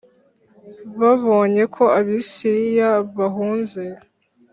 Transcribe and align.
babonye 0.99 1.63
ko 1.75 1.83
Abasiriya 1.99 2.89
bahunze 3.17 3.83